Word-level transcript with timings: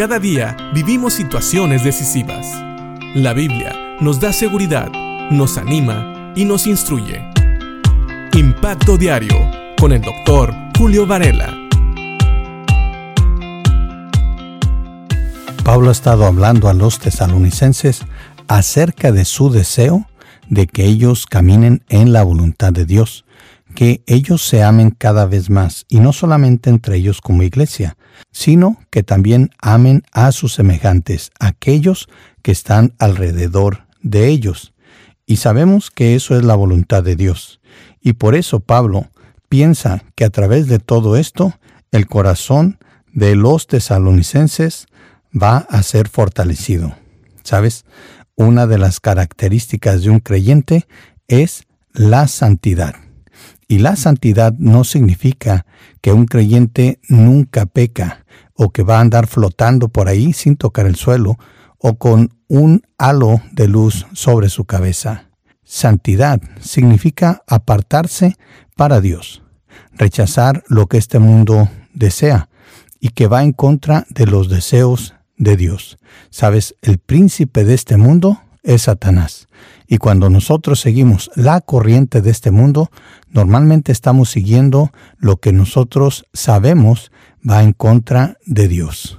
Cada 0.00 0.18
día 0.18 0.56
vivimos 0.72 1.12
situaciones 1.12 1.84
decisivas. 1.84 2.46
La 3.14 3.34
Biblia 3.34 3.98
nos 4.00 4.18
da 4.18 4.32
seguridad, 4.32 4.90
nos 5.30 5.58
anima 5.58 6.32
y 6.34 6.46
nos 6.46 6.66
instruye. 6.66 7.22
Impacto 8.32 8.96
Diario 8.96 9.36
con 9.78 9.92
el 9.92 10.00
doctor 10.00 10.54
Julio 10.78 11.06
Varela. 11.06 11.54
Pablo 15.64 15.90
ha 15.90 15.92
estado 15.92 16.24
hablando 16.24 16.70
a 16.70 16.72
los 16.72 16.98
tesalonicenses 16.98 18.00
acerca 18.48 19.12
de 19.12 19.26
su 19.26 19.50
deseo 19.50 20.06
de 20.48 20.66
que 20.66 20.86
ellos 20.86 21.26
caminen 21.26 21.82
en 21.90 22.14
la 22.14 22.22
voluntad 22.22 22.72
de 22.72 22.86
Dios, 22.86 23.26
que 23.74 24.02
ellos 24.06 24.42
se 24.42 24.62
amen 24.62 24.90
cada 24.90 25.26
vez 25.26 25.50
más, 25.50 25.86
y 25.88 26.00
no 26.00 26.12
solamente 26.12 26.70
entre 26.70 26.96
ellos 26.96 27.20
como 27.20 27.42
iglesia, 27.42 27.96
sino 28.32 28.78
que 28.90 29.02
también 29.02 29.50
amen 29.60 30.02
a 30.12 30.32
sus 30.32 30.54
semejantes, 30.54 31.30
aquellos 31.38 32.08
que 32.42 32.52
están 32.52 32.94
alrededor 32.98 33.86
de 34.02 34.28
ellos. 34.28 34.72
Y 35.26 35.36
sabemos 35.36 35.90
que 35.90 36.14
eso 36.14 36.36
es 36.36 36.44
la 36.44 36.56
voluntad 36.56 37.02
de 37.02 37.16
Dios. 37.16 37.60
Y 38.00 38.14
por 38.14 38.34
eso 38.34 38.60
Pablo 38.60 39.10
piensa 39.48 40.02
que 40.14 40.24
a 40.24 40.30
través 40.30 40.66
de 40.66 40.78
todo 40.78 41.16
esto, 41.16 41.54
el 41.92 42.06
corazón 42.06 42.78
de 43.12 43.36
los 43.36 43.66
tesalonicenses 43.66 44.86
va 45.30 45.58
a 45.58 45.82
ser 45.82 46.08
fortalecido. 46.08 46.96
¿Sabes? 47.42 47.84
Una 48.36 48.66
de 48.66 48.78
las 48.78 49.00
características 49.00 50.02
de 50.02 50.10
un 50.10 50.20
creyente 50.20 50.86
es 51.28 51.64
la 51.92 52.28
santidad. 52.28 52.94
Y 53.70 53.78
la 53.78 53.94
santidad 53.94 54.52
no 54.58 54.82
significa 54.82 55.64
que 56.00 56.12
un 56.12 56.26
creyente 56.26 56.98
nunca 57.08 57.66
peca 57.66 58.26
o 58.52 58.70
que 58.70 58.82
va 58.82 58.96
a 58.96 59.00
andar 59.00 59.28
flotando 59.28 59.90
por 59.90 60.08
ahí 60.08 60.32
sin 60.32 60.56
tocar 60.56 60.86
el 60.86 60.96
suelo 60.96 61.38
o 61.78 61.96
con 61.96 62.34
un 62.48 62.82
halo 62.98 63.40
de 63.52 63.68
luz 63.68 64.08
sobre 64.12 64.48
su 64.48 64.64
cabeza. 64.64 65.30
Santidad 65.62 66.40
significa 66.60 67.44
apartarse 67.46 68.36
para 68.74 69.00
Dios, 69.00 69.44
rechazar 69.92 70.64
lo 70.66 70.88
que 70.88 70.98
este 70.98 71.20
mundo 71.20 71.68
desea 71.94 72.48
y 72.98 73.10
que 73.10 73.28
va 73.28 73.44
en 73.44 73.52
contra 73.52 74.04
de 74.10 74.26
los 74.26 74.48
deseos 74.48 75.14
de 75.36 75.56
Dios. 75.56 75.98
Sabes, 76.30 76.74
el 76.82 76.98
príncipe 76.98 77.64
de 77.64 77.74
este 77.74 77.96
mundo 77.96 78.40
es 78.62 78.82
Satanás. 78.82 79.48
Y 79.86 79.98
cuando 79.98 80.30
nosotros 80.30 80.80
seguimos 80.80 81.30
la 81.34 81.60
corriente 81.60 82.22
de 82.22 82.30
este 82.30 82.50
mundo, 82.50 82.90
normalmente 83.28 83.92
estamos 83.92 84.30
siguiendo 84.30 84.92
lo 85.18 85.38
que 85.38 85.52
nosotros 85.52 86.24
sabemos 86.32 87.10
va 87.48 87.62
en 87.62 87.72
contra 87.72 88.36
de 88.46 88.68
Dios. 88.68 89.18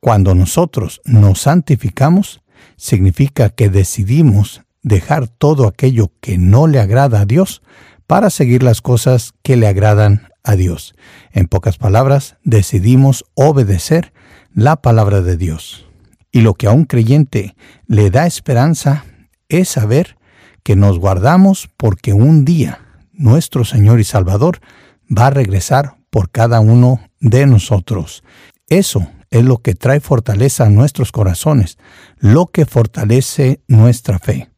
Cuando 0.00 0.34
nosotros 0.34 1.00
nos 1.04 1.40
santificamos, 1.42 2.42
significa 2.76 3.50
que 3.50 3.68
decidimos 3.68 4.62
dejar 4.82 5.28
todo 5.28 5.66
aquello 5.66 6.12
que 6.20 6.38
no 6.38 6.66
le 6.66 6.80
agrada 6.80 7.20
a 7.20 7.26
Dios 7.26 7.62
para 8.06 8.30
seguir 8.30 8.62
las 8.62 8.80
cosas 8.80 9.32
que 9.42 9.56
le 9.56 9.66
agradan 9.66 10.28
a 10.44 10.56
Dios. 10.56 10.94
En 11.32 11.46
pocas 11.46 11.78
palabras, 11.78 12.36
decidimos 12.42 13.24
obedecer 13.34 14.12
la 14.54 14.76
palabra 14.76 15.22
de 15.22 15.36
Dios. 15.36 15.86
Y 16.32 16.40
lo 16.40 16.54
que 16.54 16.66
a 16.66 16.72
un 16.72 16.86
creyente 16.86 17.54
le 17.86 18.10
da 18.10 18.26
esperanza 18.26 19.04
es 19.50 19.68
saber 19.68 20.16
que 20.62 20.76
nos 20.76 20.98
guardamos 20.98 21.68
porque 21.76 22.14
un 22.14 22.46
día 22.46 22.80
nuestro 23.12 23.64
Señor 23.64 24.00
y 24.00 24.04
Salvador 24.04 24.60
va 25.06 25.26
a 25.26 25.30
regresar 25.30 25.96
por 26.08 26.30
cada 26.30 26.60
uno 26.60 27.00
de 27.20 27.46
nosotros. 27.46 28.24
Eso 28.68 29.06
es 29.30 29.44
lo 29.44 29.58
que 29.58 29.74
trae 29.74 30.00
fortaleza 30.00 30.64
a 30.64 30.70
nuestros 30.70 31.12
corazones, 31.12 31.76
lo 32.18 32.46
que 32.46 32.64
fortalece 32.64 33.60
nuestra 33.68 34.18
fe. 34.18 34.48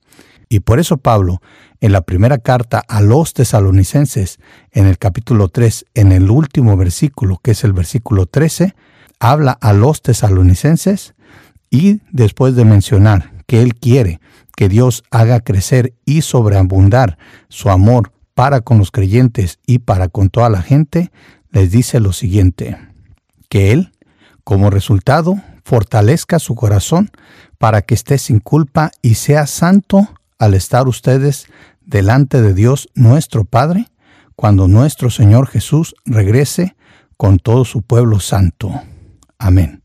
Y 0.49 0.61
por 0.61 0.79
eso 0.79 0.99
Pablo, 0.99 1.41
en 1.81 1.91
la 1.93 2.03
primera 2.03 2.39
carta 2.39 2.85
a 2.87 3.01
los 3.01 3.35
tesalonicenses, 3.35 4.39
en 4.71 4.87
el 4.87 4.99
capítulo 4.99 5.49
3, 5.49 5.87
en 5.95 6.13
el 6.13 6.31
último 6.31 6.77
versículo, 6.77 7.41
que 7.43 7.53
es 7.53 7.65
el 7.65 7.73
versículo 7.73 8.27
13, 8.27 8.75
habla 9.19 9.53
a 9.53 9.73
los 9.73 10.03
tesalonicenses 10.03 11.15
y 11.71 12.01
después 12.11 12.55
de 12.55 12.65
mencionar 12.65 13.33
que 13.47 13.63
Él 13.63 13.75
quiere 13.75 14.21
que 14.57 14.69
Dios 14.69 15.03
haga 15.11 15.41
crecer 15.41 15.95
y 16.05 16.23
sobreabundar 16.23 17.19
su 17.49 17.71
amor 17.71 18.13
para 18.35 18.61
con 18.61 18.79
los 18.79 18.91
creyentes 18.91 19.59
y 19.67 19.81
para 19.81 20.09
con 20.09 20.31
toda 20.31 20.49
la 20.49 20.63
gente, 20.63 21.11
les 21.51 21.71
dice 21.71 22.01
lo 22.01 22.13
siguiente, 22.13 22.77
que 23.49 23.73
Él, 23.73 23.93
como 24.43 24.71
resultado, 24.71 25.37
fortalezca 25.65 26.39
su 26.39 26.55
corazón 26.55 27.11
para 27.59 27.83
que 27.83 27.95
esté 27.95 28.19
sin 28.19 28.41
culpa 28.41 28.91
y 29.03 29.15
sea 29.15 29.47
santo 29.47 30.09
al 30.39 30.55
estar 30.55 30.89
ustedes 30.89 31.47
delante 31.81 32.43
de 32.43 32.55
Dios 32.55 32.89
nuestro 32.95 33.45
Padre, 33.45 33.89
cuando 34.37 34.67
nuestro 34.69 35.11
Señor 35.11 35.47
Jesús 35.47 35.95
regrese 36.05 36.77
con 37.17 37.39
todo 37.39 37.65
su 37.65 37.83
pueblo 37.83 38.19
santo. 38.19 38.83
Amén. 39.39 39.83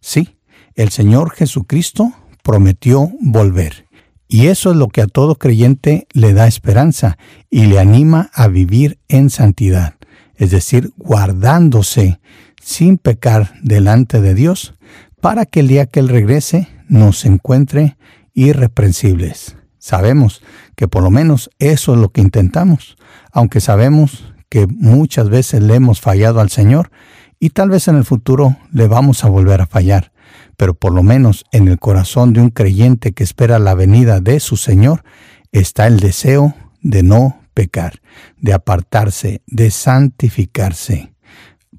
Sí, 0.00 0.37
el 0.78 0.90
Señor 0.90 1.32
Jesucristo 1.32 2.12
prometió 2.44 3.10
volver. 3.20 3.88
Y 4.28 4.46
eso 4.46 4.70
es 4.70 4.76
lo 4.76 4.86
que 4.88 5.02
a 5.02 5.08
todo 5.08 5.34
creyente 5.34 6.06
le 6.12 6.32
da 6.34 6.46
esperanza 6.46 7.18
y 7.50 7.66
le 7.66 7.80
anima 7.80 8.30
a 8.32 8.46
vivir 8.46 9.00
en 9.08 9.28
santidad, 9.28 9.94
es 10.36 10.52
decir, 10.52 10.92
guardándose 10.96 12.20
sin 12.62 12.96
pecar 12.96 13.54
delante 13.60 14.20
de 14.20 14.34
Dios, 14.34 14.74
para 15.20 15.46
que 15.46 15.60
el 15.60 15.68
día 15.68 15.86
que 15.86 15.98
Él 15.98 16.08
regrese 16.08 16.68
nos 16.86 17.24
encuentre 17.24 17.96
irreprensibles. 18.32 19.56
Sabemos 19.78 20.42
que 20.76 20.86
por 20.86 21.02
lo 21.02 21.10
menos 21.10 21.50
eso 21.58 21.94
es 21.94 22.00
lo 22.00 22.10
que 22.10 22.20
intentamos, 22.20 22.96
aunque 23.32 23.60
sabemos 23.60 24.32
que 24.48 24.68
muchas 24.68 25.28
veces 25.28 25.60
le 25.60 25.74
hemos 25.74 26.00
fallado 26.00 26.38
al 26.38 26.50
Señor 26.50 26.92
y 27.40 27.50
tal 27.50 27.68
vez 27.68 27.88
en 27.88 27.96
el 27.96 28.04
futuro 28.04 28.56
le 28.70 28.86
vamos 28.86 29.24
a 29.24 29.28
volver 29.28 29.60
a 29.60 29.66
fallar 29.66 30.12
pero 30.56 30.74
por 30.74 30.92
lo 30.92 31.02
menos 31.02 31.44
en 31.52 31.68
el 31.68 31.78
corazón 31.78 32.32
de 32.32 32.40
un 32.40 32.50
creyente 32.50 33.12
que 33.12 33.24
espera 33.24 33.58
la 33.58 33.74
venida 33.74 34.20
de 34.20 34.40
su 34.40 34.56
Señor 34.56 35.04
está 35.52 35.86
el 35.86 36.00
deseo 36.00 36.54
de 36.82 37.02
no 37.02 37.40
pecar, 37.54 38.00
de 38.36 38.52
apartarse, 38.52 39.42
de 39.46 39.70
santificarse. 39.70 41.12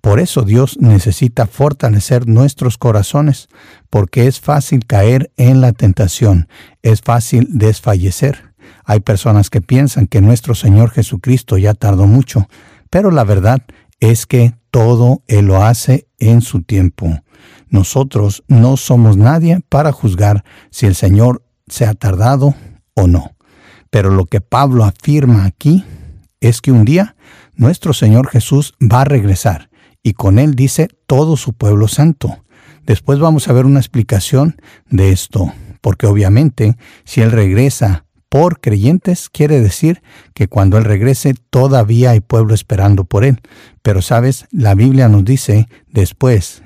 Por 0.01 0.19
eso 0.19 0.43
Dios 0.43 0.77
necesita 0.79 1.45
fortalecer 1.45 2.27
nuestros 2.27 2.77
corazones, 2.77 3.49
porque 3.89 4.27
es 4.27 4.39
fácil 4.39 4.85
caer 4.85 5.31
en 5.35 5.61
la 5.61 5.73
tentación, 5.73 6.47
es 6.81 7.01
fácil 7.01 7.47
desfallecer. 7.49 8.53
Hay 8.85 9.01
personas 9.01 9.49
que 9.49 9.61
piensan 9.61 10.07
que 10.07 10.21
nuestro 10.21 10.55
Señor 10.55 10.91
Jesucristo 10.91 11.57
ya 11.57 11.73
tardó 11.73 12.07
mucho, 12.07 12.47
pero 12.89 13.11
la 13.11 13.23
verdad 13.23 13.61
es 13.99 14.25
que 14.25 14.53
todo 14.71 15.23
Él 15.27 15.47
lo 15.47 15.63
hace 15.63 16.07
en 16.17 16.41
su 16.41 16.61
tiempo. 16.61 17.21
Nosotros 17.69 18.43
no 18.47 18.77
somos 18.77 19.17
nadie 19.17 19.61
para 19.69 19.91
juzgar 19.91 20.43
si 20.71 20.85
el 20.85 20.95
Señor 20.95 21.43
se 21.67 21.85
ha 21.85 21.93
tardado 21.93 22.55
o 22.95 23.07
no. 23.07 23.31
Pero 23.89 24.09
lo 24.09 24.25
que 24.25 24.41
Pablo 24.41 24.83
afirma 24.83 25.45
aquí 25.45 25.83
es 26.41 26.61
que 26.61 26.71
un 26.71 26.85
día 26.85 27.15
nuestro 27.55 27.93
Señor 27.93 28.29
Jesús 28.29 28.73
va 28.81 29.01
a 29.01 29.05
regresar 29.05 29.69
y 30.01 30.13
con 30.13 30.39
él 30.39 30.55
dice 30.55 30.87
todo 31.05 31.37
su 31.37 31.53
pueblo 31.53 31.87
santo. 31.87 32.43
Después 32.85 33.19
vamos 33.19 33.47
a 33.47 33.53
ver 33.53 33.65
una 33.65 33.79
explicación 33.79 34.59
de 34.89 35.11
esto, 35.11 35.53
porque 35.81 36.07
obviamente 36.07 36.75
si 37.03 37.21
Él 37.21 37.31
regresa 37.31 38.05
por 38.29 38.61
creyentes, 38.61 39.29
quiere 39.29 39.59
decir 39.59 40.01
que 40.33 40.47
cuando 40.47 40.77
Él 40.77 40.85
regrese 40.85 41.35
todavía 41.49 42.11
hay 42.11 42.19
pueblo 42.19 42.53
esperando 42.53 43.03
por 43.03 43.25
Él. 43.25 43.41
Pero 43.81 44.01
sabes, 44.01 44.45
la 44.51 44.75
Biblia 44.75 45.07
nos 45.07 45.25
dice 45.25 45.67
después, 45.87 46.63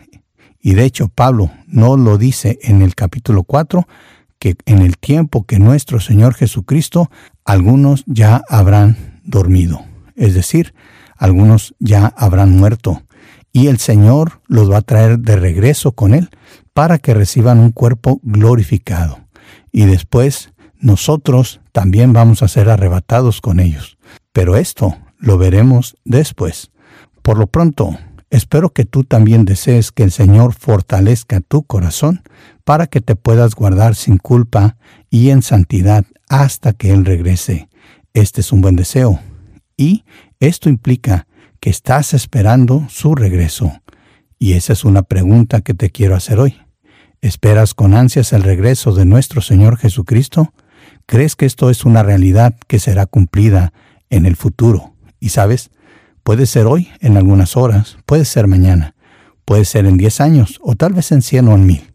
y 0.63 0.75
de 0.75 0.85
hecho 0.85 1.09
Pablo 1.09 1.51
no 1.67 1.97
lo 1.97 2.17
dice 2.17 2.57
en 2.63 2.81
el 2.81 2.95
capítulo 2.95 3.43
4, 3.43 3.85
que 4.39 4.55
en 4.65 4.79
el 4.79 4.97
tiempo 4.97 5.45
que 5.45 5.59
nuestro 5.59 5.99
Señor 5.99 6.35
Jesucristo, 6.35 7.11
algunos 7.43 8.03
ya 8.07 8.41
habrán 8.47 9.19
dormido. 9.25 9.83
Es 10.15 10.33
decir, 10.33 10.73
algunos 11.17 11.75
ya 11.79 12.07
habrán 12.17 12.57
muerto. 12.57 13.03
Y 13.51 13.67
el 13.67 13.77
Señor 13.77 14.41
los 14.47 14.71
va 14.71 14.77
a 14.77 14.81
traer 14.81 15.19
de 15.19 15.35
regreso 15.35 15.91
con 15.91 16.13
Él 16.13 16.29
para 16.73 16.97
que 16.97 17.13
reciban 17.13 17.59
un 17.59 17.71
cuerpo 17.71 18.21
glorificado. 18.23 19.19
Y 19.71 19.85
después 19.85 20.53
nosotros 20.79 21.59
también 21.73 22.13
vamos 22.13 22.41
a 22.41 22.47
ser 22.47 22.69
arrebatados 22.69 23.41
con 23.41 23.59
ellos. 23.59 23.97
Pero 24.31 24.55
esto 24.55 24.97
lo 25.17 25.37
veremos 25.37 25.97
después. 26.05 26.71
Por 27.21 27.37
lo 27.37 27.47
pronto, 27.47 27.97
Espero 28.33 28.73
que 28.73 28.83
tú 28.83 29.03
también 29.03 29.45
desees 29.45 29.91
que 29.91 30.01
el 30.01 30.09
Señor 30.09 30.55
fortalezca 30.55 31.39
tu 31.39 31.65
corazón 31.65 32.23
para 32.63 32.87
que 32.87 32.99
te 32.99 33.15
puedas 33.15 33.53
guardar 33.53 33.93
sin 33.93 34.17
culpa 34.17 34.75
y 35.11 35.29
en 35.29 35.43
santidad 35.43 36.03
hasta 36.29 36.73
que 36.73 36.89
Él 36.89 37.05
regrese. 37.05 37.69
Este 38.15 38.41
es 38.41 38.51
un 38.51 38.61
buen 38.61 38.75
deseo. 38.75 39.19
Y 39.77 40.03
esto 40.39 40.67
implica 40.67 41.27
que 41.59 41.69
estás 41.69 42.15
esperando 42.15 42.87
su 42.89 43.13
regreso. 43.13 43.71
Y 44.39 44.53
esa 44.53 44.73
es 44.73 44.83
una 44.83 45.03
pregunta 45.03 45.61
que 45.61 45.75
te 45.75 45.91
quiero 45.91 46.15
hacer 46.15 46.39
hoy. 46.39 46.55
¿Esperas 47.21 47.75
con 47.75 47.93
ansias 47.93 48.33
el 48.33 48.41
regreso 48.41 48.95
de 48.95 49.05
nuestro 49.05 49.41
Señor 49.41 49.77
Jesucristo? 49.77 50.55
¿Crees 51.05 51.35
que 51.35 51.45
esto 51.45 51.69
es 51.69 51.85
una 51.85 52.01
realidad 52.01 52.55
que 52.65 52.79
será 52.79 53.05
cumplida 53.05 53.73
en 54.09 54.25
el 54.25 54.35
futuro? 54.35 54.95
Y 55.19 55.29
sabes, 55.29 55.69
puede 56.23 56.45
ser 56.45 56.65
hoy, 56.65 56.89
en 56.99 57.17
algunas 57.17 57.55
horas, 57.57 57.97
puede 58.05 58.25
ser 58.25 58.47
mañana, 58.47 58.95
puede 59.45 59.65
ser 59.65 59.85
en 59.85 59.97
10 59.97 60.21
años 60.21 60.59
o 60.61 60.75
tal 60.75 60.93
vez 60.93 61.11
en 61.11 61.21
100 61.21 61.47
o 61.47 61.53
en 61.53 61.65
1000. 61.65 61.93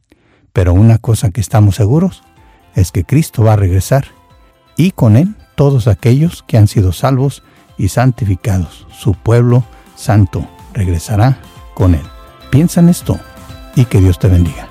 Pero 0.53 0.75
una 0.75 0.99
cosa 0.99 1.31
que 1.31 1.41
estamos 1.41 1.77
seguros 1.77 2.23
es 2.75 2.93
que 2.93 3.05
Cristo 3.05 3.43
va 3.43 3.55
a 3.55 3.57
regresar 3.57 4.07
y 4.77 4.93
con 4.93 5.17
Él 5.17 5.35
todos 5.55 5.89
aquellos 5.89 6.45
que 6.47 6.59
han 6.59 6.69
sido 6.69 6.93
salvos 6.93 7.43
y 7.77 7.89
santificados. 7.89 8.87
Su 8.97 9.15
pueblo 9.15 9.65
santo 9.97 10.47
regresará 10.73 11.39
con 11.75 11.95
Él. 11.95 12.03
Piensa 12.51 12.81
en 12.81 12.89
esto 12.89 13.19
y 13.75 13.85
que 13.85 14.01
Dios 14.01 14.19
te 14.19 14.29
bendiga. 14.29 14.69